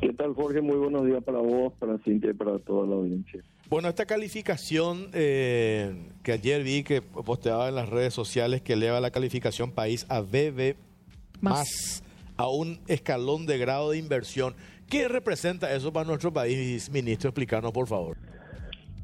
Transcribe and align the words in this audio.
¿Qué 0.00 0.12
tal, 0.12 0.34
Jorge? 0.34 0.60
Muy 0.60 0.76
buenos 0.76 1.04
días 1.04 1.22
para 1.24 1.38
vos, 1.38 1.72
para 1.78 1.98
Cintia 1.98 2.30
y 2.30 2.34
para 2.34 2.58
toda 2.60 2.86
la 2.86 2.94
audiencia. 2.94 3.42
Bueno, 3.68 3.88
esta 3.88 4.06
calificación 4.06 5.08
eh, 5.12 5.94
que 6.22 6.32
ayer 6.32 6.62
vi 6.62 6.84
que 6.84 7.02
posteaba 7.02 7.68
en 7.68 7.74
las 7.74 7.88
redes 7.88 8.14
sociales 8.14 8.62
que 8.62 8.74
eleva 8.74 9.00
la 9.00 9.10
calificación 9.10 9.72
país 9.72 10.06
a 10.08 10.20
BB 10.20 10.76
más, 11.40 12.02
a 12.36 12.48
un 12.48 12.78
escalón 12.86 13.46
de 13.46 13.58
grado 13.58 13.90
de 13.90 13.98
inversión. 13.98 14.54
¿Qué 14.88 15.08
representa 15.08 15.74
eso 15.74 15.92
para 15.92 16.06
nuestro 16.06 16.32
país, 16.32 16.90
ministro? 16.90 17.28
Explícanos, 17.28 17.72
por 17.72 17.86
favor. 17.86 18.16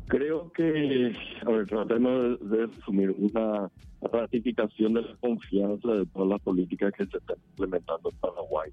Creo 0.07 0.53
que, 0.53 1.13
a 1.45 1.51
ver, 1.51 1.67
tratemos 1.67 2.39
de 2.49 2.65
asumir 2.65 3.15
una 3.19 3.71
ratificación 4.01 4.95
de 4.95 5.03
la 5.03 5.17
confianza 5.17 5.93
de 5.93 6.07
todas 6.07 6.29
las 6.29 6.41
políticas 6.41 6.93
que 6.93 7.07
se 7.07 7.17
están 7.19 7.37
implementando 7.51 8.11
en 8.11 8.17
Paraguay, 8.17 8.71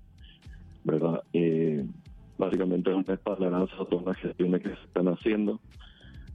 ¿verdad? 0.84 1.24
Eh, 1.34 1.86
básicamente 2.42 2.90
es 2.90 2.96
un 2.96 3.06
espaldarazo 3.08 3.84
a 3.84 3.86
todas 3.86 4.06
las 4.06 4.18
gestiones 4.18 4.62
que 4.64 4.70
se 4.70 4.84
están 4.84 5.08
haciendo. 5.08 5.60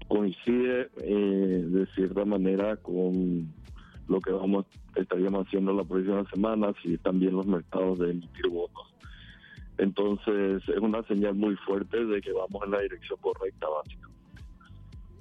Coincide 0.07 0.89
eh, 1.03 1.65
de 1.69 1.87
cierta 1.97 2.25
manera 2.25 2.77
con 2.77 3.53
lo 4.07 4.21
que 4.21 4.31
vamos 4.31 4.67
estaríamos 4.95 5.47
haciendo 5.47 5.73
la 5.73 5.83
próxima 5.83 6.25
semana 6.31 6.73
y 6.85 6.97
también 6.99 7.35
los 7.35 7.47
mercados 7.47 7.99
de 7.99 8.13
emitir 8.13 8.49
votos. 8.49 8.95
Entonces 9.79 10.63
es 10.69 10.79
una 10.79 11.03
señal 11.03 11.35
muy 11.35 11.57
fuerte 11.57 12.07
de 12.07 12.21
que 12.21 12.33
vamos 12.33 12.63
en 12.65 12.71
la 12.71 12.81
dirección 12.81 13.19
correcta 13.21 13.67
básicamente. 13.69 14.17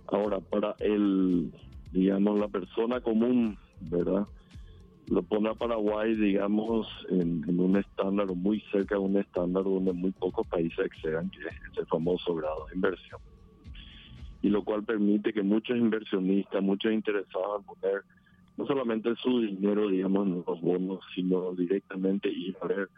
Ahora, 0.08 0.40
para 0.40 0.76
el, 0.80 1.52
digamos, 1.92 2.40
la 2.40 2.48
persona 2.48 3.02
común, 3.02 3.58
¿verdad? 3.82 4.28
Lo 5.08 5.24
pone 5.24 5.50
a 5.50 5.54
Paraguay, 5.54 6.16
digamos, 6.16 6.88
en, 7.10 7.60
un 7.60 7.78
estándar 7.78 8.28
muy 8.28 8.62
cerca 8.72 8.96
de 8.96 9.02
un 9.02 9.18
estándar 9.18 9.64
donde 9.64 9.94
muy 9.94 10.12
pocos 10.12 10.48
países 10.48 10.86
excedan, 10.86 11.30
que 11.30 11.40
es 11.40 11.78
el 11.78 11.86
famoso 11.86 12.36
grado 12.36 12.66
de 12.68 12.76
inversión. 12.76 13.20
Y 14.42 14.50
lo 14.50 14.64
cual 14.64 14.84
permite 14.84 15.34
que 15.34 15.44
muchos 15.44 15.78
inversionistas, 15.78 16.62
muchos 16.62 16.92
interesados 16.92 17.62
en 17.62 17.66
poner 17.66 18.02
no 18.58 18.66
solamente 18.66 19.14
su 19.18 19.42
dinero, 19.42 19.90
digamos, 19.90 20.28
en 20.28 20.44
los 20.48 20.62
bonos, 20.62 21.00
sino 21.14 21.54
directamente 21.54 22.30
ir 22.30 22.56
a 22.62 22.68
ver 22.68 22.90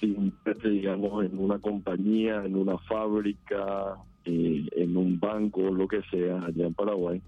si 0.00 0.16
digamos, 0.64 1.24
en 1.24 1.38
una 1.38 1.58
compañía, 1.58 2.44
en 2.44 2.56
una 2.56 2.78
fábrica, 2.78 3.96
eh, 4.24 4.66
en 4.76 4.96
un 4.96 5.18
banco, 5.18 5.60
lo 5.62 5.88
que 5.88 6.02
sea, 6.10 6.44
allá 6.44 6.66
en 6.66 6.74
Paraguay 6.74 7.20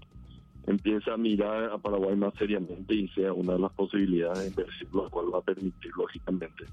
empieza 0.67 1.13
a 1.13 1.17
mirar 1.17 1.71
a 1.71 1.77
Paraguay 1.77 2.15
más 2.15 2.33
seriamente 2.35 2.93
y 2.93 3.07
sea 3.09 3.33
una 3.33 3.53
de 3.53 3.59
las 3.59 3.73
posibilidades 3.73 4.39
de 4.39 4.47
inversión, 4.47 4.89
lo 4.93 5.09
cual 5.09 5.33
va 5.33 5.39
a 5.39 5.41
permitir, 5.41 5.91
lógicamente, 5.97 6.65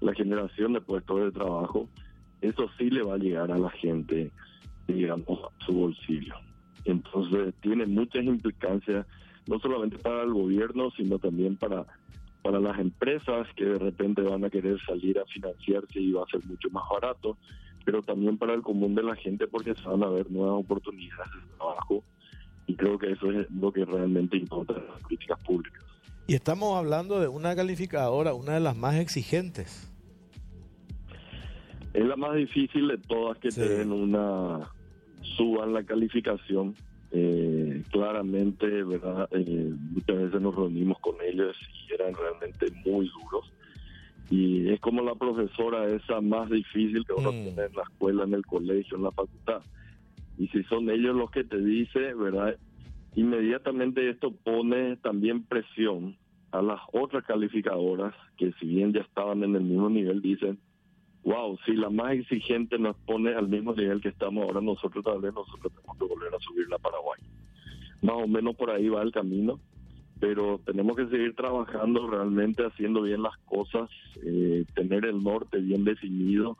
la 0.00 0.14
generación 0.14 0.72
de 0.72 0.80
puestos 0.80 1.20
de 1.20 1.30
trabajo. 1.30 1.88
Eso 2.40 2.68
sí 2.76 2.90
le 2.90 3.02
va 3.02 3.14
a 3.14 3.18
llegar 3.18 3.52
a 3.52 3.58
la 3.58 3.70
gente, 3.70 4.32
digamos, 4.88 5.38
a 5.44 5.64
su 5.64 5.72
bolsillo. 5.72 6.34
Entonces, 6.84 7.54
tiene 7.60 7.86
muchas 7.86 8.24
implicancias, 8.24 9.06
no 9.46 9.58
solamente 9.60 9.98
para 9.98 10.22
el 10.22 10.32
gobierno, 10.32 10.90
sino 10.96 11.18
también 11.18 11.56
para, 11.56 11.86
para 12.42 12.58
las 12.58 12.78
empresas 12.80 13.46
que 13.54 13.64
de 13.64 13.78
repente 13.78 14.22
van 14.22 14.44
a 14.44 14.50
querer 14.50 14.80
salir 14.84 15.20
a 15.20 15.24
financiarse 15.26 16.00
y 16.00 16.10
va 16.10 16.24
a 16.24 16.30
ser 16.30 16.44
mucho 16.46 16.68
más 16.70 16.82
barato, 16.90 17.38
pero 17.84 18.02
también 18.02 18.36
para 18.38 18.54
el 18.54 18.62
común 18.62 18.96
de 18.96 19.04
la 19.04 19.14
gente 19.14 19.46
porque 19.46 19.74
se 19.74 19.88
van 19.88 20.02
a 20.02 20.08
ver 20.08 20.30
nuevas 20.30 20.64
oportunidades 20.64 21.30
de 21.32 21.56
trabajo 21.56 22.04
creo 22.82 22.98
que 22.98 23.12
eso 23.12 23.30
es 23.30 23.48
lo 23.52 23.72
que 23.72 23.84
realmente 23.84 24.36
importa 24.36 24.74
en 24.74 24.86
las 24.88 25.00
políticas 25.02 25.42
públicas. 25.44 25.84
Y 26.26 26.34
estamos 26.34 26.76
hablando 26.76 27.20
de 27.20 27.28
una 27.28 27.54
calificadora, 27.54 28.34
una 28.34 28.54
de 28.54 28.60
las 28.60 28.76
más 28.76 28.96
exigentes. 28.96 29.88
Es 31.94 32.04
la 32.04 32.16
más 32.16 32.34
difícil 32.34 32.88
de 32.88 32.98
todas 32.98 33.38
que 33.38 33.50
te 33.50 33.68
den 33.68 33.92
una 33.92 34.68
suban 35.36 35.72
la 35.72 35.84
calificación. 35.84 36.74
Eh, 37.12 37.82
claramente, 37.90 38.66
verdad, 38.82 39.28
eh, 39.32 39.72
muchas 39.90 40.16
veces 40.16 40.40
nos 40.40 40.54
reunimos 40.54 40.98
con 41.00 41.14
ellos 41.22 41.54
y 41.86 41.92
eran 41.92 42.14
realmente 42.14 42.66
muy 42.84 43.08
duros. 43.08 43.52
Y 44.30 44.70
es 44.70 44.80
como 44.80 45.02
la 45.02 45.14
profesora 45.14 45.86
esa 45.86 46.20
más 46.20 46.50
difícil 46.50 47.04
que 47.04 47.12
uno 47.12 47.30
mm. 47.30 47.42
tiene 47.42 47.62
en 47.64 47.74
la 47.74 47.82
escuela, 47.82 48.24
en 48.24 48.34
el 48.34 48.46
colegio, 48.46 48.96
en 48.96 49.04
la 49.04 49.12
facultad 49.12 49.62
y 50.38 50.48
si 50.48 50.62
son 50.64 50.90
ellos 50.90 51.14
los 51.14 51.30
que 51.30 51.44
te 51.44 51.58
dicen, 51.58 52.18
¿verdad? 52.18 52.56
Inmediatamente 53.14 54.08
esto 54.08 54.32
pone 54.32 54.96
también 54.96 55.44
presión 55.44 56.16
a 56.50 56.62
las 56.62 56.80
otras 56.92 57.24
calificadoras 57.24 58.14
que 58.36 58.52
si 58.60 58.66
bien 58.66 58.92
ya 58.92 59.00
estaban 59.00 59.42
en 59.42 59.54
el 59.54 59.62
mismo 59.62 59.90
nivel, 59.90 60.22
dicen, 60.22 60.58
wow, 61.24 61.58
si 61.64 61.72
la 61.72 61.90
más 61.90 62.12
exigente 62.12 62.78
nos 62.78 62.96
pone 62.96 63.34
al 63.34 63.48
mismo 63.48 63.74
nivel 63.74 64.00
que 64.00 64.08
estamos 64.08 64.44
ahora 64.44 64.60
nosotros, 64.60 65.04
tal 65.04 65.20
vez 65.20 65.32
nosotros 65.34 65.72
tenemos 65.72 65.98
que 65.98 66.04
volver 66.04 66.34
a 66.34 66.38
subir 66.38 66.68
la 66.68 66.78
Paraguay. 66.78 67.20
Más 68.02 68.16
o 68.16 68.26
menos 68.26 68.56
por 68.56 68.70
ahí 68.70 68.88
va 68.88 69.02
el 69.02 69.12
camino, 69.12 69.60
pero 70.18 70.60
tenemos 70.64 70.96
que 70.96 71.06
seguir 71.08 71.34
trabajando 71.34 72.08
realmente, 72.08 72.64
haciendo 72.64 73.02
bien 73.02 73.22
las 73.22 73.36
cosas, 73.38 73.90
eh, 74.24 74.64
tener 74.74 75.04
el 75.04 75.22
norte 75.22 75.58
bien 75.58 75.84
definido, 75.84 76.56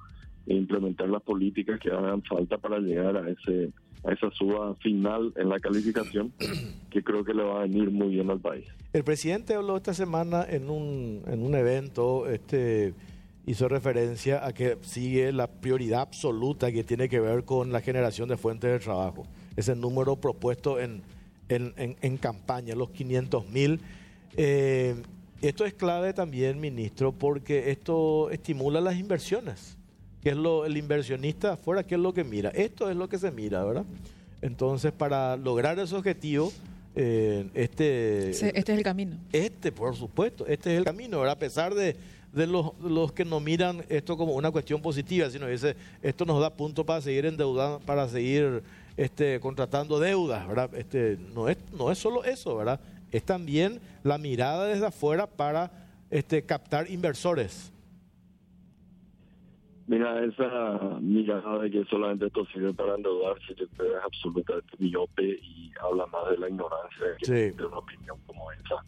e 0.46 0.54
implementar 0.54 1.08
las 1.08 1.22
políticas 1.22 1.78
que 1.78 1.90
hagan 1.90 2.22
falta 2.22 2.58
para 2.58 2.78
llegar 2.78 3.16
a 3.16 3.28
ese 3.30 3.72
a 4.04 4.12
esa 4.12 4.30
suba 4.30 4.74
final 4.76 5.32
en 5.36 5.48
la 5.48 5.58
calificación 5.58 6.32
que 6.90 7.02
creo 7.02 7.24
que 7.24 7.34
le 7.34 7.42
va 7.42 7.58
a 7.58 7.62
venir 7.62 7.90
muy 7.90 8.08
bien 8.08 8.30
al 8.30 8.40
país. 8.40 8.64
El 8.92 9.04
presidente 9.04 9.54
habló 9.54 9.76
esta 9.76 9.94
semana 9.94 10.44
en 10.48 10.70
un, 10.70 11.22
en 11.26 11.42
un 11.42 11.54
evento, 11.54 12.28
este 12.28 12.94
hizo 13.44 13.68
referencia 13.68 14.46
a 14.46 14.52
que 14.52 14.78
sigue 14.82 15.32
la 15.32 15.48
prioridad 15.48 16.02
absoluta 16.02 16.70
que 16.70 16.84
tiene 16.84 17.08
que 17.08 17.18
ver 17.18 17.44
con 17.44 17.72
la 17.72 17.80
generación 17.80 18.28
de 18.28 18.36
fuentes 18.36 18.70
de 18.70 18.78
trabajo. 18.78 19.26
Ese 19.56 19.74
número 19.74 20.16
propuesto 20.16 20.78
en, 20.78 21.02
en, 21.48 21.74
en, 21.76 22.16
campaña, 22.18 22.76
los 22.76 22.90
500 22.90 23.50
mil. 23.50 23.80
Eh, 24.36 24.94
esto 25.40 25.64
es 25.64 25.74
clave 25.74 26.12
también, 26.12 26.60
ministro, 26.60 27.10
porque 27.10 27.72
esto 27.72 28.30
estimula 28.30 28.80
las 28.80 28.96
inversiones 28.96 29.76
que 30.22 30.30
es 30.30 30.36
lo 30.36 30.64
el 30.64 30.76
inversionista 30.76 31.54
afuera, 31.54 31.82
qué 31.82 31.96
es 31.96 32.00
lo 32.00 32.14
que 32.14 32.24
mira. 32.24 32.50
Esto 32.50 32.88
es 32.88 32.96
lo 32.96 33.08
que 33.08 33.18
se 33.18 33.30
mira, 33.30 33.64
¿verdad? 33.64 33.84
Entonces, 34.40 34.92
para 34.92 35.36
lograr 35.36 35.78
ese 35.78 35.94
objetivo, 35.94 36.52
eh, 36.94 37.48
este... 37.54 38.30
este 38.30 38.58
es 38.58 38.68
el 38.68 38.82
camino. 38.82 39.16
Este, 39.32 39.72
por 39.72 39.96
supuesto, 39.96 40.46
este 40.46 40.72
es 40.72 40.78
el 40.78 40.84
camino, 40.84 41.18
¿verdad? 41.18 41.36
A 41.36 41.38
pesar 41.38 41.74
de, 41.74 41.96
de 42.32 42.46
los, 42.46 42.72
los 42.80 43.12
que 43.12 43.24
no 43.24 43.40
miran 43.40 43.84
esto 43.88 44.16
como 44.16 44.34
una 44.34 44.50
cuestión 44.50 44.80
positiva, 44.80 45.28
sino 45.30 45.46
dice, 45.46 45.76
esto 46.02 46.24
nos 46.24 46.40
da 46.40 46.50
punto 46.50 46.84
para 46.86 47.00
seguir 47.00 47.26
endeudando, 47.26 47.80
para 47.80 48.08
seguir 48.08 48.62
este, 48.96 49.40
contratando 49.40 49.98
deudas, 49.98 50.46
¿verdad? 50.46 50.74
Este, 50.74 51.18
no, 51.34 51.48
es, 51.48 51.58
no 51.72 51.90
es 51.90 51.98
solo 51.98 52.24
eso, 52.24 52.56
¿verdad? 52.56 52.80
Es 53.10 53.24
también 53.24 53.80
la 54.02 54.18
mirada 54.18 54.66
desde 54.66 54.86
afuera 54.86 55.26
para 55.26 55.70
este, 56.10 56.42
captar 56.42 56.90
inversores. 56.90 57.72
Mira, 59.86 60.24
esa 60.24 60.98
mirada 61.00 61.58
de 61.58 61.70
que 61.70 61.84
solamente 61.86 62.26
esto 62.26 62.46
sirve 62.46 62.72
para 62.72 62.94
endeudarse, 62.94 63.54
que 63.54 63.64
es 63.64 63.70
absolutamente 64.04 64.76
miope 64.78 65.38
y 65.42 65.72
habla 65.82 66.06
más 66.06 66.30
de 66.30 66.38
la 66.38 66.48
ignorancia 66.48 67.06
que 67.18 67.52
de 67.52 67.66
una 67.66 67.78
opinión 67.78 68.16
como 68.26 68.50
esa. 68.52 68.84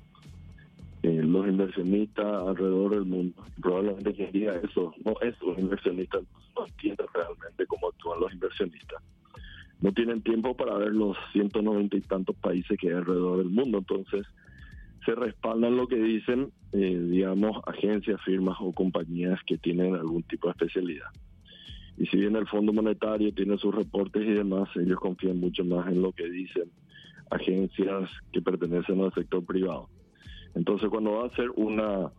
Eh, 1.03 1.21
los 1.23 1.47
inversionistas 1.47 2.25
alrededor 2.25 2.93
del 2.93 3.05
mundo, 3.05 3.43
probablemente 3.61 4.15
quien 4.15 4.33
diga 4.33 4.55
eso, 4.57 4.95
no 5.05 5.15
es 5.21 5.39
los 5.43 5.59
inversionistas, 5.59 6.23
no 6.57 6.65
entienden 6.65 7.07
realmente 7.13 7.67
cómo 7.67 7.89
actúan 7.89 8.21
los 8.21 8.33
inversionistas. 8.33 9.03
No 9.81 9.93
tienen 9.93 10.23
tiempo 10.23 10.57
para 10.57 10.79
ver 10.79 10.93
los 10.93 11.17
190 11.33 11.97
y 11.97 12.01
tantos 12.03 12.37
países 12.37 12.79
que 12.79 12.89
hay 12.89 12.95
alrededor 12.95 13.39
del 13.39 13.51
mundo, 13.51 13.79
entonces 13.79 14.27
se 15.05 15.15
respaldan 15.15 15.77
lo 15.77 15.87
que 15.87 15.97
dicen, 15.97 16.53
eh, 16.73 16.99
digamos, 17.11 17.63
agencias, 17.67 18.21
firmas 18.23 18.57
o 18.61 18.73
compañías 18.73 19.41
que 19.47 19.59
tienen 19.59 19.95
algún 19.95 20.23
tipo 20.25 20.49
de 20.49 20.53
especialidad. 20.53 21.09
Y 21.97 22.07
si 22.07 22.17
bien 22.17 22.37
el 22.37 22.47
Fondo 22.49 22.73
Monetario 22.73 23.33
tiene 23.33 23.57
sus 23.59 23.75
reportes 23.75 24.23
y 24.23 24.33
demás, 24.33 24.69
ellos 24.77 24.99
confían 24.99 25.39
mucho 25.39 25.65
más 25.65 25.87
en 25.89 26.03
lo 26.03 26.13
que 26.13 26.29
dicen 26.29 26.71
agencias 27.31 28.11
que 28.33 28.43
pertenecen 28.43 29.01
al 29.01 29.13
sector 29.13 29.45
privado. 29.45 29.89
Entonces, 30.55 30.89
cuando 30.89 31.13
va 31.13 31.27
a 31.27 31.37
ser 31.37 31.51
una, 31.57 32.13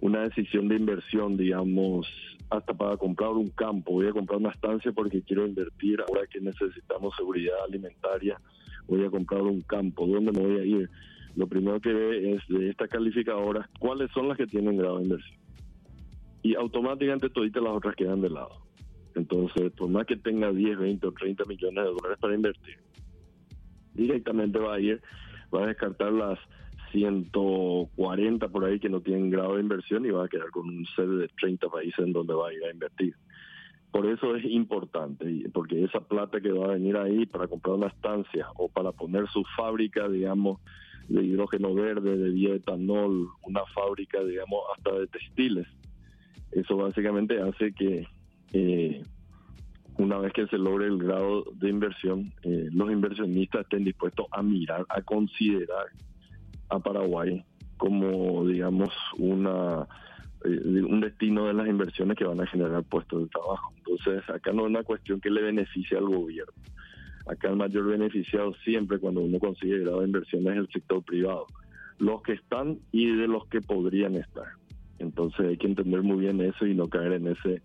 una 0.00 0.22
decisión 0.22 0.68
de 0.68 0.76
inversión, 0.76 1.36
digamos, 1.36 2.06
hasta 2.50 2.74
para 2.74 2.96
comprar 2.96 3.30
un 3.30 3.48
campo, 3.48 3.92
voy 3.92 4.08
a 4.08 4.12
comprar 4.12 4.38
una 4.38 4.50
estancia 4.50 4.92
porque 4.92 5.22
quiero 5.22 5.46
invertir, 5.46 6.00
ahora 6.00 6.26
que 6.26 6.40
necesitamos 6.40 7.14
seguridad 7.16 7.56
alimentaria, 7.66 8.40
voy 8.86 9.04
a 9.04 9.10
comprar 9.10 9.42
un 9.42 9.62
campo, 9.62 10.06
¿dónde 10.06 10.32
me 10.32 10.40
voy 10.40 10.58
a 10.58 10.64
ir? 10.64 10.90
Lo 11.36 11.46
primero 11.46 11.80
que 11.80 11.92
ve 11.92 12.32
es 12.32 12.42
de 12.48 12.70
estas 12.70 12.88
calificadoras 12.88 13.68
cuáles 13.78 14.10
son 14.12 14.28
las 14.28 14.38
que 14.38 14.46
tienen 14.46 14.76
grado 14.76 14.98
de 14.98 15.04
inversión. 15.04 15.38
Y 16.42 16.54
automáticamente 16.54 17.28
todas 17.28 17.50
las 17.54 17.72
otras 17.72 17.94
quedan 17.94 18.22
de 18.22 18.30
lado. 18.30 18.62
Entonces, 19.14 19.72
por 19.72 19.88
más 19.88 20.06
que 20.06 20.16
tenga 20.16 20.50
10, 20.50 20.78
20 20.78 21.06
o 21.06 21.12
30 21.12 21.44
millones 21.44 21.84
de 21.84 21.90
dólares 21.90 22.18
para 22.20 22.34
invertir, 22.34 22.76
directamente 23.94 24.58
va 24.58 24.74
a 24.74 24.80
ir, 24.80 25.00
va 25.54 25.64
a 25.64 25.66
descartar 25.66 26.12
las 26.12 26.38
140 26.92 28.48
por 28.48 28.64
ahí 28.64 28.78
que 28.78 28.88
no 28.88 29.00
tienen 29.00 29.30
grado 29.30 29.56
de 29.56 29.62
inversión 29.62 30.06
y 30.06 30.10
va 30.10 30.24
a 30.24 30.28
quedar 30.28 30.50
con 30.50 30.68
un 30.68 30.86
set 30.94 31.06
de 31.06 31.28
30 31.40 31.68
países 31.68 31.98
en 31.98 32.12
donde 32.12 32.34
va 32.34 32.48
a 32.48 32.54
ir 32.54 32.64
a 32.64 32.70
invertir. 32.70 33.14
por 33.90 34.06
eso 34.06 34.36
es 34.36 34.44
importante, 34.44 35.26
porque 35.54 35.82
esa 35.82 36.00
plata 36.00 36.40
que 36.40 36.52
va 36.52 36.66
a 36.66 36.74
venir 36.74 36.96
ahí 36.98 37.24
para 37.24 37.48
comprar 37.48 37.76
una 37.76 37.86
estancia 37.86 38.46
o 38.56 38.68
para 38.68 38.92
poner 38.92 39.26
su 39.28 39.42
fábrica, 39.56 40.06
digamos, 40.08 40.60
de 41.08 41.24
hidrógeno 41.24 41.74
verde, 41.74 42.16
de 42.16 42.30
bioetanol, 42.30 43.28
una 43.42 43.64
fábrica, 43.74 44.22
digamos, 44.22 44.60
hasta 44.76 44.98
de 44.98 45.06
textiles. 45.08 45.66
Eso 46.52 46.76
básicamente 46.76 47.40
hace 47.40 47.72
que 47.72 48.06
eh, 48.52 49.02
una 49.98 50.18
vez 50.18 50.32
que 50.32 50.46
se 50.46 50.58
logre 50.58 50.86
el 50.86 50.98
grado 50.98 51.44
de 51.54 51.68
inversión, 51.68 52.32
eh, 52.42 52.68
los 52.72 52.90
inversionistas 52.90 53.62
estén 53.62 53.84
dispuestos 53.84 54.26
a 54.30 54.42
mirar, 54.42 54.84
a 54.88 55.02
considerar 55.02 55.86
a 56.68 56.78
Paraguay 56.78 57.44
como, 57.76 58.46
digamos, 58.46 58.90
una 59.18 59.86
eh, 60.44 60.82
un 60.82 61.00
destino 61.00 61.46
de 61.46 61.54
las 61.54 61.66
inversiones 61.66 62.16
que 62.16 62.24
van 62.24 62.40
a 62.40 62.46
generar 62.46 62.82
puestos 62.84 63.22
de 63.22 63.28
trabajo. 63.28 63.72
Entonces, 63.78 64.28
acá 64.28 64.52
no 64.52 64.62
es 64.62 64.68
una 64.68 64.82
cuestión 64.82 65.20
que 65.20 65.30
le 65.30 65.42
beneficie 65.42 65.96
al 65.96 66.06
gobierno. 66.06 66.52
Acá 67.26 67.48
el 67.48 67.56
mayor 67.56 67.86
beneficiado 67.86 68.54
siempre 68.64 68.98
cuando 68.98 69.20
uno 69.20 69.38
consigue 69.38 69.80
grado 69.80 70.00
de 70.00 70.06
inversión 70.06 70.46
es 70.48 70.56
el 70.58 70.68
sector 70.68 71.02
privado, 71.02 71.46
los 71.98 72.22
que 72.22 72.34
están 72.34 72.78
y 72.92 73.14
de 73.16 73.26
los 73.26 73.46
que 73.48 73.60
podrían 73.60 74.14
estar. 74.14 74.46
Entonces 74.98 75.46
hay 75.46 75.56
que 75.56 75.66
entender 75.66 76.02
muy 76.02 76.18
bien 76.18 76.40
eso 76.40 76.66
y 76.66 76.74
no 76.74 76.88
caer 76.88 77.12
en 77.12 77.28
ese 77.28 77.62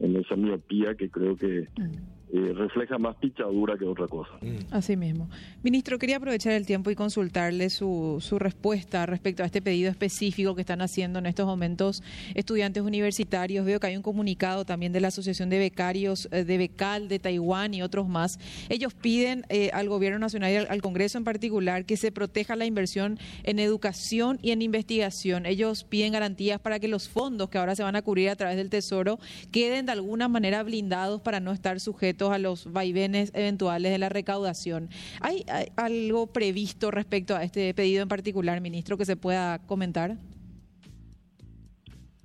en 0.00 0.16
esa 0.16 0.34
miopía 0.34 0.96
que 0.96 1.08
creo 1.08 1.36
que 1.36 1.68
mm. 1.78 2.23
Eh, 2.36 2.52
refleja 2.52 2.98
más 2.98 3.14
pichadura 3.14 3.78
que 3.78 3.84
otra 3.84 4.08
cosa. 4.08 4.32
Mm. 4.40 4.74
Así 4.74 4.96
mismo. 4.96 5.28
Ministro, 5.62 6.00
quería 6.00 6.16
aprovechar 6.16 6.52
el 6.54 6.66
tiempo 6.66 6.90
y 6.90 6.96
consultarle 6.96 7.70
su, 7.70 8.18
su 8.20 8.40
respuesta 8.40 9.06
respecto 9.06 9.44
a 9.44 9.46
este 9.46 9.62
pedido 9.62 9.88
específico 9.88 10.56
que 10.56 10.62
están 10.62 10.82
haciendo 10.82 11.20
en 11.20 11.26
estos 11.26 11.46
momentos 11.46 12.02
estudiantes 12.34 12.82
universitarios. 12.82 13.64
Veo 13.64 13.78
que 13.78 13.86
hay 13.86 13.96
un 13.96 14.02
comunicado 14.02 14.64
también 14.64 14.92
de 14.92 15.00
la 15.00 15.08
Asociación 15.08 15.48
de 15.48 15.60
Becarios 15.60 16.28
eh, 16.32 16.42
de 16.42 16.58
Becal 16.58 17.06
de 17.06 17.20
Taiwán 17.20 17.72
y 17.72 17.82
otros 17.82 18.08
más. 18.08 18.40
Ellos 18.68 18.94
piden 18.94 19.46
eh, 19.48 19.70
al 19.72 19.88
Gobierno 19.88 20.18
Nacional 20.18 20.50
y 20.50 20.56
al, 20.56 20.82
Congreso 20.82 21.18
en 21.18 21.24
particular 21.24 21.84
que 21.84 21.96
se 21.96 22.10
proteja 22.10 22.56
la 22.56 22.66
inversión 22.66 23.20
en 23.44 23.60
educación 23.60 24.40
y 24.42 24.50
en 24.50 24.60
investigación. 24.60 25.46
Ellos 25.46 25.84
piden 25.84 26.14
garantías 26.14 26.58
para 26.58 26.80
que 26.80 26.88
los 26.88 27.08
fondos 27.08 27.48
que 27.48 27.58
ahora 27.58 27.76
se 27.76 27.84
van 27.84 27.94
a 27.94 28.02
cubrir 28.02 28.30
a 28.30 28.34
través 28.34 28.56
del 28.56 28.70
Tesoro 28.70 29.20
queden 29.52 29.86
de 29.86 29.92
alguna 29.92 30.26
manera 30.26 30.64
blindados 30.64 31.20
para 31.20 31.38
no 31.38 31.52
estar 31.52 31.78
sujetos 31.78 32.23
a 32.32 32.38
los 32.38 32.72
vaivenes 32.72 33.32
eventuales 33.34 33.92
de 33.92 33.98
la 33.98 34.08
recaudación. 34.08 34.88
¿Hay, 35.20 35.44
algo 35.76 36.26
previsto 36.28 36.90
respecto 36.90 37.36
a 37.36 37.44
este 37.44 37.72
pedido 37.74 38.02
en 38.02 38.08
particular, 38.08 38.60
ministro, 38.60 38.96
que 38.96 39.04
se 39.04 39.16
pueda 39.16 39.58
comentar? 39.66 40.16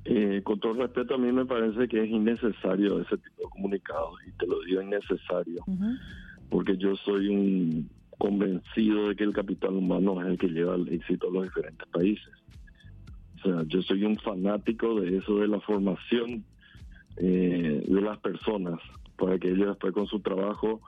Eh, 0.06 0.42
con 0.44 0.60
todo 0.60 0.74
respeto, 0.74 1.16
a 1.16 1.18
mí 1.18 1.31
me 1.31 1.46
parece 1.46 1.88
que 1.88 2.04
es 2.04 2.10
innecesario 2.10 3.01
ese 3.01 3.18
tipo 3.18 3.44
de 3.44 3.50
comunicados, 3.50 4.16
y 4.28 4.31
te 4.31 4.48
lo 4.48 4.62
digo 4.63 4.81
innecesario, 4.81 5.63
porque 6.50 6.78
yo 6.78 6.95
soy 6.95 7.28
un 7.28 7.90
convencido 8.18 9.10
de 9.10 9.16
que 9.16 9.24
el 9.24 9.34
capital 9.34 9.75
humano 9.75 10.22
es 10.22 10.28
el 10.28 10.38
que 10.38 10.48
lleva 10.48 10.75
el 10.75 10.88
éxito 10.90 11.30
a 11.30 11.31
los 11.31 11.44
diferentes 11.44 11.88
países. 11.90 12.30
O 13.38 13.42
sea, 13.42 13.63
yo 13.68 13.81
soy 13.81 14.04
un 14.04 14.18
fanático 14.18 15.00
de 15.00 15.18
eso, 15.18 15.38
de 15.38 15.48
la 15.48 15.60
formación 15.62 16.44
eh, 17.18 17.84
de 17.88 18.02
las 18.02 18.18
personas, 18.19 18.80
para 19.19 19.38
que 19.38 19.50
ellos 19.50 19.68
después 19.68 19.94
con 19.94 20.07
su 20.07 20.19
trabajo 20.19 20.81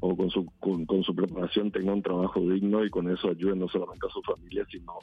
o 0.00 0.16
con 0.16 0.30
su, 0.30 0.46
con, 0.60 1.02
su 1.02 1.14
preparación 1.14 1.70
tengan 1.70 1.96
un 1.96 2.02
trabajo 2.02 2.40
digno 2.40 2.84
y 2.84 2.90
con 2.90 3.10
eso 3.10 3.30
ayuden 3.30 3.58
no 3.58 3.68
solamente 3.68 4.06
a 4.06 4.10
su 4.10 4.22
familia, 4.22 4.64
sino, 4.70 4.94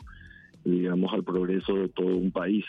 digamos, 0.63 1.13
al 1.13 1.23
progreso 1.23 1.73
de 1.75 1.89
todo 1.89 2.07
un 2.07 2.31
país. 2.31 2.65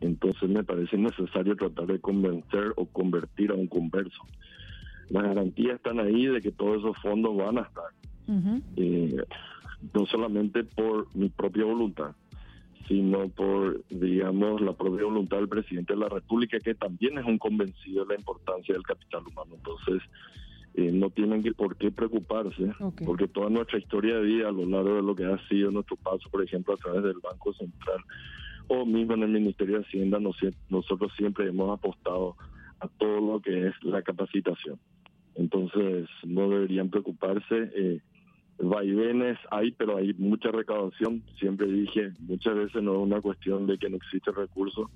Entonces 0.00 0.48
me 0.48 0.64
parece 0.64 0.96
necesario 0.96 1.56
tratar 1.56 1.86
de 1.86 1.98
convencer 2.00 2.72
o 2.76 2.86
convertir 2.86 3.50
a 3.50 3.54
un 3.54 3.66
converso. 3.66 4.22
Las 5.10 5.24
garantías 5.24 5.76
están 5.76 6.00
ahí 6.00 6.26
de 6.26 6.40
que 6.40 6.52
todos 6.52 6.78
esos 6.78 6.96
fondos 6.98 7.36
van 7.36 7.58
a 7.58 7.62
estar. 7.62 7.90
Eh, 8.76 9.16
no 9.92 10.06
solamente 10.06 10.62
por 10.62 11.14
mi 11.16 11.28
propia 11.28 11.64
voluntad, 11.64 12.14
sino 12.88 13.28
por, 13.28 13.84
digamos, 13.88 14.60
la 14.60 14.72
propia 14.72 15.04
voluntad 15.04 15.38
del 15.38 15.48
presidente 15.48 15.94
de 15.94 16.00
la 16.00 16.08
República, 16.08 16.58
que 16.58 16.74
también 16.74 17.18
es 17.18 17.24
un 17.24 17.38
convencido 17.38 18.04
de 18.04 18.14
la 18.14 18.20
importancia 18.20 18.74
del 18.74 18.82
capital 18.82 19.22
humano. 19.26 19.54
Entonces, 19.56 20.02
eh, 20.74 20.90
no 20.92 21.10
tienen 21.10 21.42
que, 21.42 21.52
por 21.52 21.76
qué 21.76 21.90
preocuparse, 21.90 22.72
porque 23.04 23.28
toda 23.28 23.50
nuestra 23.50 23.78
historia 23.78 24.16
de 24.16 24.22
vida 24.22 24.48
a 24.48 24.52
lo 24.52 24.66
largo 24.66 24.96
de 24.96 25.02
lo 25.02 25.14
que 25.14 25.24
ha 25.24 25.38
sido 25.48 25.70
nuestro 25.70 25.96
paso, 25.96 26.28
por 26.30 26.42
ejemplo, 26.42 26.74
a 26.74 26.76
través 26.76 27.02
del 27.02 27.18
Banco 27.22 27.52
Central 27.54 27.98
o 28.68 28.86
mismo 28.86 29.14
en 29.14 29.24
el 29.24 29.30
Ministerio 29.30 29.78
de 29.78 29.84
Hacienda, 29.84 30.20
nosotros 30.68 31.12
siempre 31.16 31.48
hemos 31.48 31.76
apostado 31.76 32.36
a 32.78 32.86
todo 32.86 33.20
lo 33.20 33.40
que 33.40 33.66
es 33.66 33.74
la 33.82 34.00
capacitación. 34.02 34.78
Entonces, 35.34 36.08
no 36.24 36.48
deberían 36.48 36.88
preocuparse. 36.88 37.70
Eh, 37.74 38.00
vaivenes 38.60 39.38
hay, 39.50 39.72
pero 39.72 39.96
hay 39.96 40.12
mucha 40.14 40.50
recaudación. 40.50 41.22
Siempre 41.38 41.66
dije, 41.66 42.12
muchas 42.20 42.54
veces 42.54 42.82
no 42.82 42.94
es 42.94 43.00
una 43.00 43.20
cuestión 43.20 43.66
de 43.66 43.78
que 43.78 43.88
no 43.88 43.96
existe 43.96 44.30
recursos, 44.30 44.88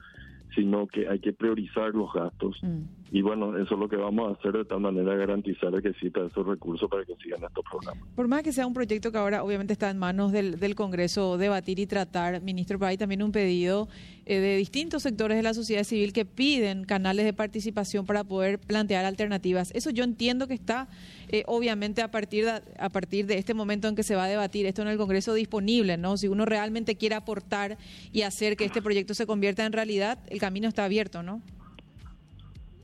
sino 0.55 0.87
que 0.87 1.09
hay 1.09 1.19
que 1.19 1.33
priorizar 1.33 1.95
los 1.95 2.13
gastos. 2.13 2.57
Mm. 2.63 2.83
Y 3.13 3.23
bueno, 3.23 3.57
eso 3.57 3.75
es 3.75 3.81
lo 3.81 3.89
que 3.89 3.97
vamos 3.97 4.31
a 4.31 4.39
hacer 4.39 4.53
de 4.53 4.65
tal 4.65 4.81
manera 4.81 5.15
garantizar 5.17 5.71
que 5.83 5.89
exista 5.89 6.25
esos 6.25 6.47
recursos 6.47 6.89
para 6.89 7.05
que 7.05 7.15
sigan 7.17 7.43
estos 7.45 7.65
programas. 7.65 8.05
Por 8.15 8.29
más 8.29 8.43
que 8.43 8.53
sea 8.53 8.67
un 8.67 8.75
proyecto 8.75 9.13
que 9.13 9.19
ahora 9.19 9.43
obviamente 9.43 9.73
está 9.73 9.91
en 9.91 9.99
manos 9.99 10.33
del, 10.33 10.59
del 10.59 10.75
Congreso 10.75 11.39
debatir 11.39 11.79
y 11.79 11.87
tratar, 11.87 12.41
ministro, 12.43 12.79
pero 12.79 12.89
hay 12.89 12.97
también 12.97 13.23
un 13.23 13.33
pedido 13.33 13.89
eh, 14.27 14.41
de 14.41 14.57
distintos 14.57 15.03
sectores 15.03 15.37
de 15.37 15.43
la 15.43 15.55
sociedad 15.55 15.85
civil 15.85 16.13
que 16.13 16.25
piden 16.25 16.85
canales 16.85 17.25
de 17.25 17.33
participación 17.33 18.07
para 18.07 18.25
poder 18.25 18.59
plantear 18.59 19.05
alternativas. 19.05 19.71
Eso 19.75 19.91
yo 19.91 20.03
entiendo 20.03 20.49
que 20.49 20.55
está 20.55 20.89
eh, 21.35 21.43
obviamente 21.49 22.01
a 22.01 22.13
partir, 22.13 22.45
de, 22.45 22.63
a 22.79 22.89
partir 22.91 23.27
de 23.27 23.39
este 23.39 23.55
momento 23.55 23.89
en 23.89 23.97
que 23.97 24.05
se 24.05 24.15
va 24.15 24.25
a 24.25 24.29
debatir 24.29 24.67
esto 24.67 24.83
en 24.83 24.89
el 24.89 24.97
Congreso 24.97 25.35
disponible, 25.35 25.97
¿no? 25.97 26.17
Si 26.17 26.29
uno 26.29 26.45
realmente 26.45 26.95
quiere 26.95 27.17
aportar 27.17 27.77
y 28.13 28.23
hacer 28.23 28.57
que 28.57 28.65
este 28.65 28.81
proyecto 28.81 29.15
se 29.15 29.27
convierta 29.27 29.67
en 29.67 29.73
realidad, 29.73 30.21
el 30.29 30.39
camino 30.39 30.69
está 30.69 30.85
abierto, 30.85 31.25
¿no? 31.25 31.43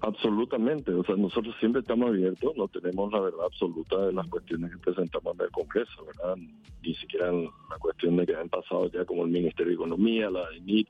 Absolutamente, 0.00 0.92
o 0.92 1.04
sea, 1.04 1.14
nosotros 1.14 1.54
siempre 1.60 1.82
estamos 1.82 2.08
abiertos, 2.08 2.56
no 2.56 2.66
tenemos 2.66 3.12
la 3.12 3.20
verdad 3.20 3.44
absoluta 3.44 4.06
de 4.06 4.14
las 4.14 4.26
cuestiones 4.26 4.72
que 4.72 4.78
presentamos 4.78 5.38
en 5.38 5.44
el 5.44 5.50
Congreso, 5.52 6.04
¿verdad? 6.06 6.36
Ni 6.82 6.94
siquiera 6.96 7.30
la 7.30 7.78
cuestión 7.78 8.16
de 8.16 8.26
que 8.26 8.34
han 8.34 8.48
pasado 8.48 8.90
ya 8.90 9.04
como 9.04 9.26
el 9.26 9.30
Ministerio 9.30 9.68
de 9.68 9.74
Economía, 9.74 10.28
la 10.28 10.48
DENIT, 10.50 10.88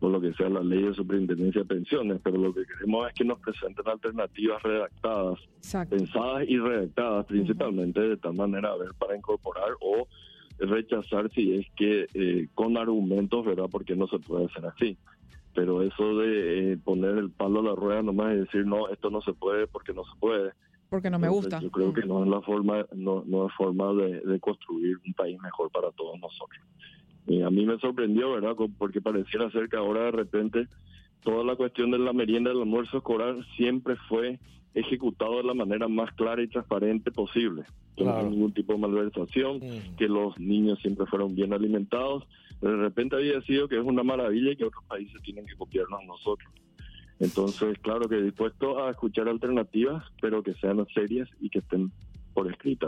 o 0.00 0.08
lo 0.08 0.20
que 0.20 0.32
sea 0.32 0.48
la 0.48 0.62
ley 0.62 0.82
de 0.82 0.94
superintendencia 0.94 1.60
de 1.60 1.66
pensiones, 1.66 2.20
pero 2.22 2.38
lo 2.38 2.54
que 2.54 2.64
queremos 2.64 3.08
es 3.08 3.14
que 3.14 3.24
nos 3.24 3.38
presenten 3.38 3.86
alternativas 3.86 4.62
redactadas, 4.62 5.38
pensadas 5.88 6.44
y 6.48 6.58
redactadas 6.58 7.26
principalmente, 7.26 8.00
de 8.00 8.16
tal 8.16 8.34
manera 8.34 8.70
a 8.70 8.76
ver 8.76 8.94
para 8.98 9.16
incorporar 9.16 9.70
o 9.80 10.08
rechazar 10.58 11.30
si 11.32 11.54
es 11.54 11.66
que 11.76 12.06
eh, 12.14 12.48
con 12.54 12.76
argumentos, 12.76 13.44
¿verdad? 13.44 13.66
Porque 13.70 13.94
no 13.94 14.06
se 14.08 14.18
puede 14.18 14.46
hacer 14.46 14.66
así. 14.66 14.96
Pero 15.54 15.82
eso 15.82 16.16
de 16.18 16.72
eh, 16.72 16.78
poner 16.78 17.18
el 17.18 17.30
palo 17.30 17.60
a 17.60 17.62
la 17.62 17.74
rueda 17.74 18.02
nomás 18.02 18.34
y 18.34 18.40
decir, 18.40 18.64
no, 18.66 18.88
esto 18.88 19.10
no 19.10 19.20
se 19.20 19.32
puede 19.32 19.66
porque 19.66 19.92
no 19.92 20.04
se 20.04 20.18
puede. 20.18 20.52
Porque 20.88 21.10
no 21.10 21.18
me 21.18 21.28
gusta. 21.28 21.60
Yo 21.60 21.70
creo 21.70 21.92
que 21.92 22.06
no 22.06 22.22
es 22.24 22.30
la 22.30 22.40
forma, 22.40 22.86
no, 22.94 23.22
no 23.26 23.46
es 23.46 23.54
forma 23.54 23.92
de 23.92 24.40
construir 24.40 24.96
un 25.06 25.12
país 25.14 25.38
mejor 25.40 25.70
para 25.70 25.90
todos 25.92 26.18
nosotros. 26.20 26.60
Y 27.30 27.42
a 27.42 27.50
mí 27.50 27.64
me 27.64 27.78
sorprendió, 27.78 28.32
¿verdad? 28.32 28.56
Porque 28.76 29.00
pareciera 29.00 29.48
ser 29.52 29.68
que 29.68 29.76
ahora 29.76 30.06
de 30.06 30.10
repente 30.10 30.66
toda 31.22 31.44
la 31.44 31.54
cuestión 31.54 31.92
de 31.92 31.98
la 32.00 32.12
merienda 32.12 32.50
del 32.50 32.58
almuerzo 32.58 32.96
escolar 32.96 33.36
siempre 33.56 33.94
fue 34.08 34.40
ejecutado 34.74 35.36
de 35.36 35.44
la 35.44 35.54
manera 35.54 35.86
más 35.86 36.12
clara 36.14 36.42
y 36.42 36.48
transparente 36.48 37.12
posible. 37.12 37.62
Que 37.96 38.02
no 38.02 38.20
ningún 38.24 38.52
tipo 38.52 38.72
de 38.72 38.80
malversación, 38.80 39.58
mm. 39.58 39.96
que 39.96 40.08
los 40.08 40.36
niños 40.40 40.80
siempre 40.80 41.06
fueron 41.06 41.36
bien 41.36 41.52
alimentados. 41.52 42.24
de 42.60 42.74
repente 42.74 43.14
había 43.14 43.40
sido 43.42 43.68
que 43.68 43.78
es 43.78 43.84
una 43.84 44.02
maravilla 44.02 44.50
y 44.50 44.56
que 44.56 44.64
otros 44.64 44.82
países 44.86 45.22
tienen 45.22 45.46
que 45.46 45.54
copiarnos 45.54 46.00
a 46.00 46.06
nosotros. 46.06 46.52
Entonces, 47.20 47.78
claro 47.78 48.08
que 48.08 48.20
dispuesto 48.20 48.82
a 48.82 48.90
escuchar 48.90 49.28
alternativas, 49.28 50.02
pero 50.20 50.42
que 50.42 50.54
sean 50.54 50.84
serias 50.92 51.28
y 51.40 51.48
que 51.48 51.60
estén 51.60 51.92
por 52.34 52.50
escrita. 52.50 52.86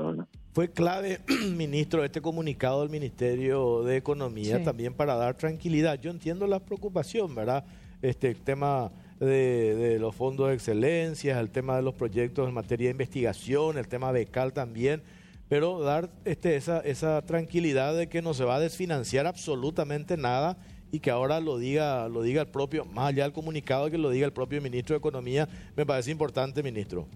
Fue 0.53 0.71
clave, 0.71 1.21
ministro, 1.57 2.05
este 2.05 2.21
comunicado 2.21 2.81
del 2.81 2.91
Ministerio 2.91 3.83
de 3.83 3.97
Economía 3.97 4.63
también 4.63 4.95
para 4.95 5.15
dar 5.17 5.37
tranquilidad. 5.37 6.01
Yo 6.01 6.11
entiendo 6.11 6.47
la 6.47 6.61
preocupación, 6.61 7.35
¿verdad? 7.35 7.65
Este 8.03 8.35
tema 8.35 8.91
de, 9.19 9.99
los 10.01 10.15
fondos 10.15 10.49
de 10.49 10.55
excelencia, 10.55 11.39
el 11.39 11.51
tema 11.51 11.77
de 11.77 11.83
los 11.83 11.95
proyectos 11.95 12.49
en 12.49 12.55
materia 12.55 12.89
de 12.89 12.93
investigación, 12.93 13.79
el 13.79 13.89
tema 13.89 14.13
becal 14.13 14.53
también, 14.53 15.03
pero 15.49 15.81
dar 15.81 16.11
este, 16.25 16.57
esa, 16.57 16.81
esa 16.81 17.23
tranquilidad 17.23 17.97
de 17.97 18.09
que 18.09 18.23
no 18.23 18.35
se 18.35 18.45
va 18.45 18.57
a 18.57 18.61
desfinanciar 18.61 19.27
absolutamente 19.27 20.17
nada 20.17 20.57
y 20.91 21.01
que 21.01 21.11
ahora 21.11 21.41
lo 21.41 21.59
diga, 21.59 22.09
lo 22.09 22.23
diga 22.23 22.43
el 22.43 22.49
propio, 22.49 22.85
más 22.85 23.09
allá 23.09 23.23
del 23.25 23.33
comunicado 23.33 23.91
que 23.91 23.99
lo 23.99 24.11
diga 24.11 24.27
el 24.27 24.33
propio 24.33 24.61
ministro 24.61 24.95
de 24.95 24.99
Economía, 24.99 25.49
me 25.77 25.87
parece 25.87 26.11
importante, 26.11 26.63
ministro. 26.63 27.07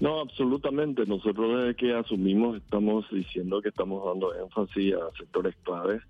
No, 0.00 0.20
absolutamente. 0.20 1.04
Nosotros 1.06 1.58
desde 1.58 1.76
que 1.76 1.92
asumimos 1.92 2.56
estamos 2.56 3.04
diciendo 3.10 3.60
que 3.60 3.68
estamos 3.68 4.02
dando 4.04 4.34
énfasis 4.34 4.94
a 4.94 5.16
sectores 5.18 5.54
claves 5.62 6.02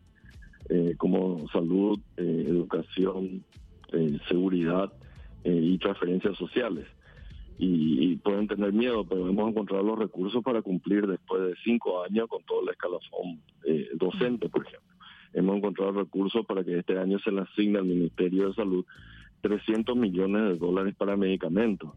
eh, 0.69 0.95
como 0.97 1.49
salud, 1.49 1.99
eh, 2.17 2.45
educación, 2.47 3.45
eh, 3.93 4.19
seguridad 4.29 4.93
y 5.43 5.79
transferencias 5.79 6.37
sociales. 6.37 6.87
Y, 7.59 8.17
pueden 8.17 8.47
tener 8.47 8.73
miedo, 8.73 9.05
pero 9.05 9.27
hemos 9.27 9.51
encontrado 9.51 9.83
los 9.83 9.99
recursos 9.99 10.43
para 10.45 10.61
cumplir 10.61 11.07
después 11.07 11.43
de 11.43 11.55
cinco 11.65 12.03
años 12.03 12.29
con 12.29 12.43
todo 12.45 12.63
el 12.63 12.69
escalafón 12.69 13.41
docente, 13.95 14.51
por 14.51 14.67
ejemplo. 14.67 14.91
Hemos 15.33 15.57
encontrado 15.57 15.93
recursos 15.93 16.45
para 16.45 16.63
que 16.63 16.79
este 16.79 16.99
año 16.99 17.19
se 17.21 17.33
le 17.33 17.41
asigne 17.41 17.79
al 17.79 17.87
Ministerio 17.87 18.49
de 18.49 18.55
Salud 18.55 18.85
300 19.41 19.97
millones 19.97 20.43
de 20.43 20.57
dólares 20.59 20.95
para 20.97 21.17
medicamentos. 21.17 21.91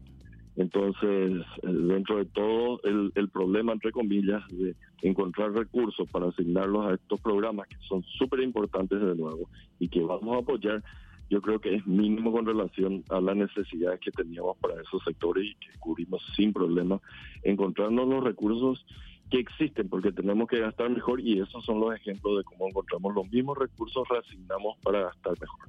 Entonces, 0.56 1.42
eh, 1.62 1.66
dentro 1.66 2.18
de 2.18 2.26
todo 2.26 2.80
el, 2.84 3.28
problema, 3.30 3.72
entre 3.72 3.90
comillas, 3.90 4.42
de 4.50 4.76
encontrar 5.02 5.52
recursos 5.52 6.08
para 6.10 6.28
asignarlos 6.28 6.86
a 6.86 6.94
estos 6.94 7.20
programas 7.20 7.66
que 7.68 7.76
son 7.88 8.02
súper 8.18 8.40
importantes 8.40 9.00
de 9.00 9.14
nuevo 9.16 9.48
y 9.80 9.88
que 9.88 10.00
vamos 10.00 10.36
a 10.36 10.38
apoyar, 10.40 10.82
yo 11.30 11.40
creo 11.40 11.58
que 11.58 11.74
es 11.74 11.86
mínimo 11.86 12.30
con 12.30 12.46
relación 12.46 13.02
a 13.08 13.20
las 13.20 13.34
necesidades 13.34 13.98
que 14.00 14.12
teníamos 14.12 14.56
para 14.58 14.80
esos 14.80 15.02
sectores 15.02 15.44
y 15.44 15.54
que 15.54 15.78
cubrimos 15.80 16.22
sin 16.36 16.52
problema, 16.52 17.00
encontrarnos 17.42 18.06
los 18.06 18.22
recursos 18.22 18.86
que 19.30 19.40
existen, 19.40 19.88
porque 19.88 20.12
tenemos 20.12 20.46
que 20.48 20.60
gastar 20.60 20.90
mejor 20.90 21.20
y 21.20 21.40
esos 21.40 21.64
son 21.64 21.80
los 21.80 21.94
ejemplos 21.94 22.38
de 22.38 22.44
cómo 22.44 22.68
encontramos 22.68 23.14
los 23.14 23.28
mismos 23.30 23.58
recursos, 23.58 24.06
reasignamos 24.08 24.76
para 24.82 25.00
gastar 25.00 25.32
mejor. 25.40 25.68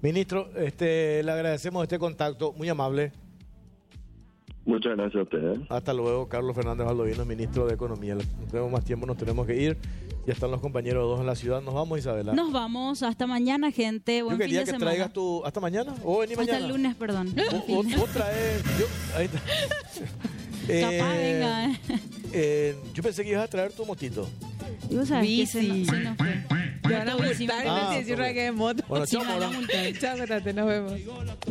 Ministro, 0.00 0.48
este, 0.56 1.22
le 1.22 1.32
agradecemos 1.32 1.82
este 1.82 1.98
contacto, 1.98 2.52
muy 2.52 2.68
amable. 2.68 3.12
Muchas 4.66 4.96
gracias 4.96 5.20
a 5.20 5.22
ustedes. 5.22 5.58
Hasta 5.70 5.92
luego, 5.94 6.28
Carlos 6.28 6.54
Fernández 6.56 6.86
Valdovino, 6.86 7.24
ministro 7.24 7.66
de 7.66 7.74
Economía. 7.74 8.16
No 8.16 8.22
tenemos 8.50 8.70
más 8.72 8.84
tiempo, 8.84 9.06
nos 9.06 9.16
tenemos 9.16 9.46
que 9.46 9.56
ir. 9.62 9.78
Ya 10.26 10.32
están 10.32 10.50
los 10.50 10.60
compañeros 10.60 11.04
dos 11.08 11.20
en 11.20 11.26
la 11.26 11.36
ciudad. 11.36 11.62
Nos 11.62 11.72
vamos, 11.72 12.00
Isabela. 12.00 12.32
Nos 12.34 12.50
vamos. 12.52 13.04
Hasta 13.04 13.28
mañana, 13.28 13.70
gente. 13.70 14.22
Buen 14.24 14.36
Yo 14.36 14.38
quería 14.42 14.58
fin 14.60 14.66
de 14.66 14.72
que 14.72 14.76
semana. 14.78 14.90
traigas 14.90 15.12
tu... 15.12 15.44
¿Hasta 15.44 15.60
mañana? 15.60 15.94
¿O 16.02 16.18
vení 16.18 16.34
mañana? 16.34 16.54
Hasta 16.58 16.66
el 16.66 16.72
lunes, 16.72 16.96
perdón. 16.96 17.32
Vos, 17.36 17.66
vos- 17.86 17.96
vos 17.96 18.10
traes... 18.10 18.60
Yo, 18.78 18.86
ahí 19.16 19.26
está. 19.26 19.38
Capaz 20.66 21.14
Eh, 21.16 21.32
venga. 21.32 21.70
eh. 21.70 21.78
eh, 22.32 22.76
yo 22.92 23.02
pensé 23.04 23.22
que 23.22 23.30
ibas 23.30 23.44
a 23.44 23.48
traer 23.48 23.72
tu 23.72 23.86
motito. 23.86 24.28
Y 24.90 24.96
vos 24.96 25.06
sabés 25.06 25.28
que 25.28 25.46
se, 25.46 25.60
Bici. 25.60 25.78
no- 25.78 25.84
se 25.96 26.00
nos 26.02 26.16
fue. 26.16 26.44
Te 26.82 26.92
van 26.92 27.08
a 27.08 27.16
multar 27.16 27.40
y 27.40 27.48
Ah, 27.68 28.32
que 28.32 28.46
es 28.48 28.54
moto. 28.54 28.82
Bueno, 28.88 29.06
chao. 29.06 29.22
Chao, 30.00 30.18
Cotate, 30.18 30.52
nos 30.52 30.66
vemos. 30.66 30.92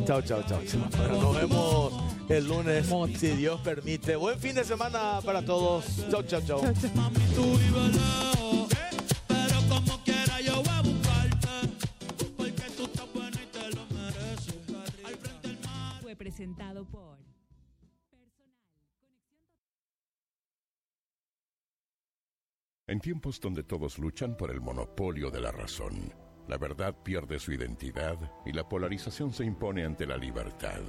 Chao, 0.06 0.22
chao, 0.22 0.44
chao. 0.48 0.62
chao. 0.66 0.80
Bueno, 0.98 1.22
nos 1.22 1.36
vemos 1.38 1.94
el 2.30 2.48
lunes, 2.48 2.88
si 3.18 3.28
Dios 3.30 3.62
permite. 3.62 4.16
Buen 4.16 4.40
fin 4.40 4.56
de 4.56 4.64
semana 4.64 5.20
para 5.24 5.44
todos. 5.44 5.86
Frente 5.86 6.38
del 6.82 6.96
mar. 6.96 7.12
Fue 16.02 16.16
presentado 16.16 16.86
por 16.86 17.16
En 22.88 23.00
tiempos 23.00 23.40
donde 23.40 23.64
todos 23.64 23.98
luchan 23.98 24.38
por 24.38 24.52
el 24.52 24.62
monopolio 24.62 25.32
de 25.32 25.42
la 25.42 25.52
razón, 25.52 26.14
la 26.48 26.58
verdad 26.60 26.96
pierde 27.02 27.40
su 27.40 27.52
identidad 27.52 28.16
y 28.46 28.52
la 28.52 28.70
polarización 28.70 29.34
se 29.34 29.44
impone 29.44 29.84
ante 29.84 30.06
la 30.06 30.18
libertad. 30.18 30.82